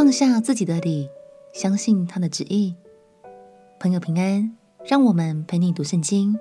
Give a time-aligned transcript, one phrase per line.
[0.00, 1.10] 放下自己的理，
[1.52, 2.74] 相信他的旨意。
[3.78, 6.34] 朋友平安，让我们陪你读圣经，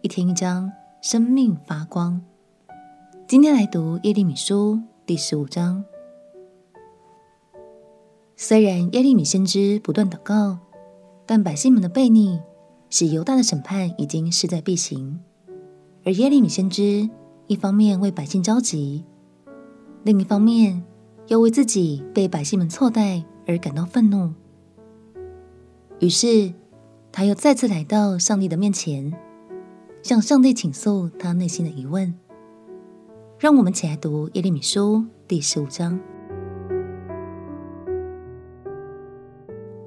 [0.00, 0.72] 一天一章，
[1.02, 2.22] 生命发光。
[3.28, 5.84] 今天来读耶利米书第十五章。
[8.34, 10.56] 虽然耶利米先知不断祷告，
[11.26, 12.40] 但百姓们的悖逆
[12.88, 15.20] 使犹大的审判已经势在必行。
[16.02, 17.10] 而耶利米先知
[17.46, 19.04] 一方面为百姓着急，
[20.02, 20.82] 另一方面，
[21.32, 24.34] 又为自己被百姓们错待而感到愤怒，
[25.98, 26.52] 于是
[27.10, 29.10] 他又再次来到上帝的面前，
[30.02, 32.12] 向上帝倾诉他内心的疑问。
[33.38, 35.98] 让我们起来读耶利米书第十五章。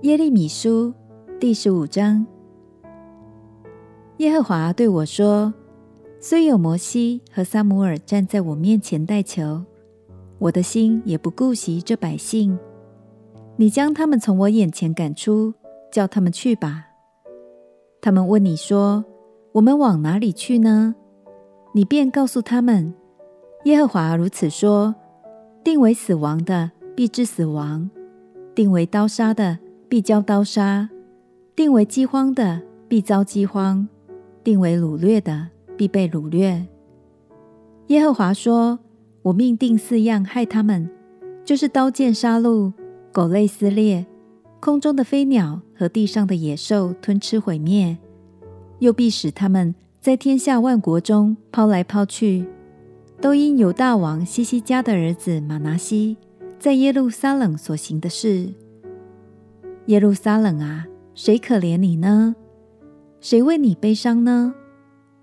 [0.02, 0.96] 耶利米书
[1.40, 2.26] 第十五章，
[4.18, 5.54] 耶和华对我说
[6.20, 9.63] ：“虽有摩西和撒母耳站在我面前代求。”
[10.38, 12.59] 我的心也不顾惜这百姓，
[13.55, 15.54] 你将他们从我眼前赶出，
[15.90, 16.87] 叫他们去吧。
[18.01, 19.05] 他们问你说
[19.54, 20.93] ：“我们往哪里去呢？”
[21.73, 22.93] 你便告诉他们
[23.63, 24.93] ：“耶和华如此说：
[25.63, 27.90] 定为死亡的必致死亡，
[28.54, 29.57] 定为刀杀的
[29.88, 30.90] 必遭刀杀，
[31.55, 33.88] 定为饥荒的必遭饥荒，
[34.43, 36.67] 定为掳掠的必被掳掠。”
[37.88, 38.79] 耶和华说。
[39.26, 40.87] 我命定四样害他们，
[41.43, 42.71] 就是刀剑杀戮、
[43.12, 44.05] 狗类撕裂、
[44.59, 47.98] 空中的飞鸟和地上的野兽吞吃毁灭，
[48.77, 52.45] 又必使他们在天下万国中抛来抛去，
[53.20, 56.17] 都因犹大王西西家的儿子玛拿西
[56.60, 58.54] 在耶路撒冷所行的事。
[59.87, 62.35] 耶路撒冷啊，谁可怜你呢？
[63.20, 64.53] 谁为你悲伤呢？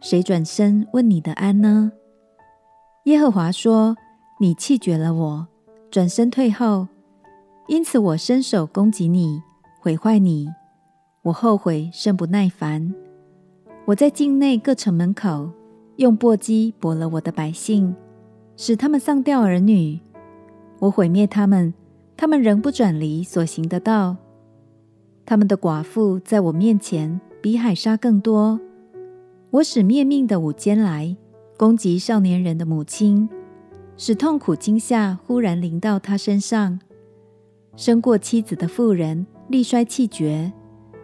[0.00, 1.92] 谁转身问你的安呢？
[3.06, 3.96] 耶和华说
[4.38, 5.48] ：“你弃绝了我，
[5.90, 6.86] 转身退后，
[7.66, 9.42] 因此我伸手攻击你，
[9.80, 10.48] 毁坏你。
[11.22, 12.94] 我后悔甚不耐烦。
[13.86, 15.50] 我在境内各城门口
[15.96, 17.92] 用簸箕簸了我的百姓，
[18.56, 19.98] 使他们丧掉儿女。
[20.78, 21.74] 我毁灭他们，
[22.16, 24.16] 他们仍不转离所行的道。
[25.26, 28.60] 他们的寡妇在我面前比海沙更多。
[29.50, 31.16] 我使灭命的午间来。”
[31.56, 33.28] 攻击少年人的母亲，
[33.96, 36.80] 使痛苦惊吓忽然临到他身上。
[37.76, 40.52] 生过妻子的妇人力衰气绝，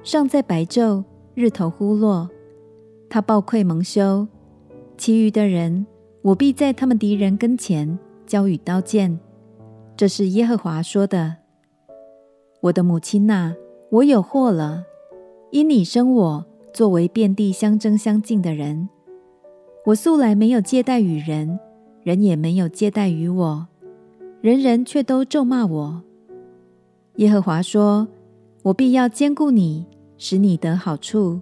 [0.03, 1.05] 尚在白昼，
[1.35, 2.29] 日头忽落，
[3.09, 4.27] 他抱愧蒙羞。
[4.97, 5.87] 其余的人，
[6.23, 9.19] 我必在他们敌人跟前交与刀剑。
[9.97, 11.37] 这是耶和华说的。
[12.61, 13.55] 我的母亲哪，
[13.91, 14.83] 我有祸了，
[15.53, 18.89] 因你生我作为遍地相争相竞的人。
[19.89, 21.59] 我素来没有接待与人，
[22.03, 23.67] 人也没有接待与我，
[24.43, 26.03] 人人却都咒骂我。
[27.15, 28.07] 耶和华说
[28.65, 29.87] ：“我必要坚固你，
[30.19, 31.41] 使你得好处。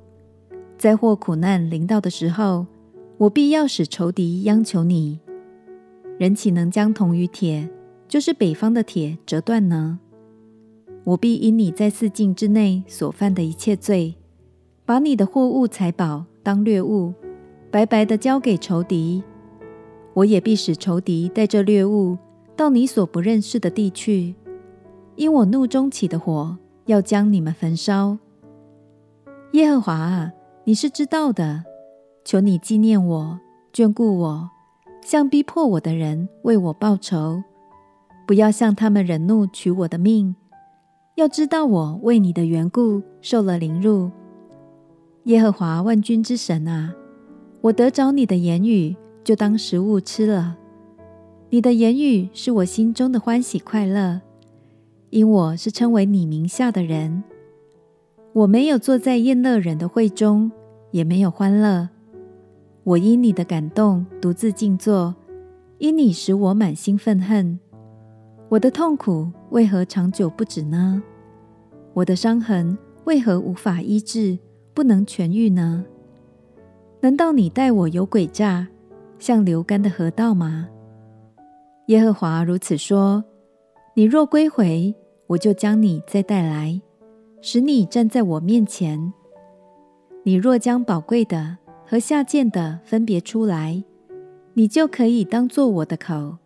[0.78, 2.64] 灾祸苦难临到的时候，
[3.18, 5.18] 我必要使仇敌央求你。
[6.16, 7.68] 人岂能将铜与铁，
[8.06, 9.98] 就是北方的铁折断呢？
[11.02, 14.14] 我必因你在四境之内所犯的一切罪，
[14.84, 17.12] 把你的货物财宝当掠物。”
[17.76, 19.22] 白白的交给仇敌，
[20.14, 22.16] 我也必使仇敌带着掠物
[22.56, 24.34] 到你所不认识的地去，
[25.14, 26.56] 因我怒中起的火
[26.86, 28.16] 要将你们焚烧。
[29.52, 30.32] 耶和华啊，
[30.64, 31.64] 你是知道的，
[32.24, 33.38] 求你纪念我，
[33.74, 34.48] 眷顾我，
[35.02, 37.42] 向逼迫我的人为我报仇，
[38.26, 40.34] 不要向他们忍怒取我的命。
[41.16, 44.10] 要知道我为你的缘故受了凌辱。
[45.24, 46.94] 耶和华万军之神啊！
[47.66, 48.94] 我得着你的言语，
[49.24, 50.56] 就当食物吃了。
[51.50, 54.20] 你的言语是我心中的欢喜快乐，
[55.10, 57.24] 因我是称为你名下的人。
[58.34, 60.52] 我没有坐在宴乐人的会中，
[60.92, 61.88] 也没有欢乐。
[62.84, 65.12] 我因你的感动独自静坐，
[65.78, 67.58] 因你使我满心愤恨。
[68.48, 71.02] 我的痛苦为何长久不止呢？
[71.94, 74.38] 我的伤痕为何无法医治，
[74.72, 75.84] 不能痊愈呢？
[77.06, 78.66] 难道你待我有诡诈，
[79.20, 80.68] 像流干的河道吗？
[81.86, 83.22] 耶和华如此说：
[83.94, 84.92] 你若归回，
[85.28, 86.82] 我就将你再带来，
[87.40, 89.12] 使你站在我面前。
[90.24, 93.84] 你若将宝贵的和下贱的分别出来，
[94.54, 96.38] 你就可以当作我的口。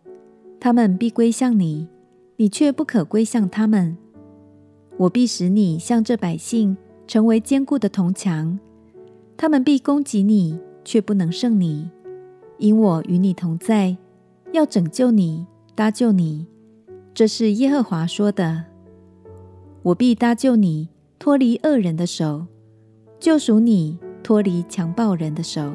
[0.59, 1.87] 他们必归向你，
[2.35, 3.97] 你却不可归向他们。
[4.97, 8.59] 我必使你向这百姓成为坚固的铜墙。
[9.41, 11.89] 他们必攻击你，却不能胜你，
[12.59, 13.97] 因我与你同在，
[14.53, 16.45] 要拯救你，搭救你。
[17.11, 18.65] 这是耶和华说的。
[19.81, 22.45] 我必搭救你，脱离恶人的手，
[23.19, 25.73] 救赎你，脱离强暴人的手。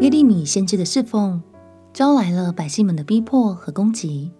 [0.00, 1.40] 耶利米先知的侍奉，
[1.92, 4.32] 招来了百姓们的逼迫和攻击。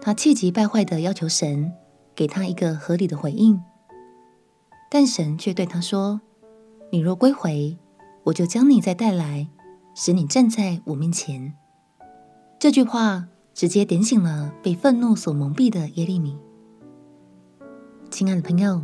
[0.00, 1.70] 他气急败坏地要求神
[2.16, 3.62] 给他一个合理的回应，
[4.90, 6.20] 但神却对他说
[6.90, 7.78] ：“你若归回，
[8.24, 9.48] 我就将你再带来，
[9.94, 11.54] 使你站在我面前。”
[12.58, 16.36] 这句话直接点醒了被愤怒所蒙蔽的耶利米。
[18.10, 18.82] 亲爱的朋友，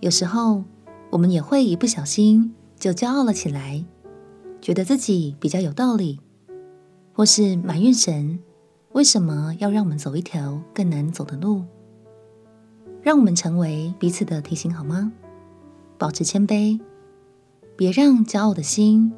[0.00, 0.64] 有时候
[1.10, 3.84] 我们也会一不小心就骄傲了起来。
[4.60, 6.20] 觉得自己比较有道理，
[7.14, 8.40] 或是埋怨神
[8.92, 11.64] 为什么要让我们走一条更难走的路，
[13.02, 15.12] 让我们成为彼此的提醒好吗？
[15.98, 16.80] 保持谦卑，
[17.76, 19.12] 别让骄傲的心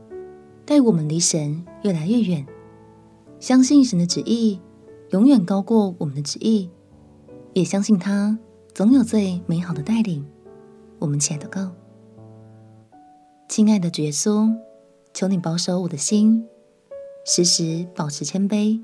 [0.65, 2.47] 带我们离神越来越远。
[3.41, 4.61] 相信神的旨意
[5.11, 6.71] 永远高过我们的旨意，
[7.55, 8.39] 也相信他
[8.75, 10.25] 总有最美好的带领。
[10.99, 11.73] 我们起来祷告，
[13.49, 14.55] 亲爱的主耶稣。
[15.15, 16.43] 求你保守我的心，
[17.27, 18.83] 时时保持谦卑，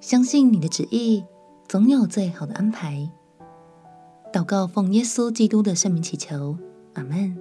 [0.00, 1.24] 相信你的旨意
[1.68, 3.08] 总有最好的安排。
[4.32, 6.56] 祷告奉耶稣基督的圣名祈求，
[6.94, 7.36] 阿门。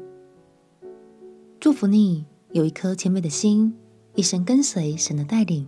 [1.60, 3.76] 祝福你有一颗谦卑的心，
[4.16, 5.68] 一生跟随神的带领。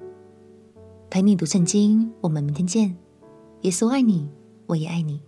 [1.11, 2.97] 陪你读圣经，我们明天见。
[3.61, 4.29] 耶稣爱你，
[4.65, 5.21] 我也爱你。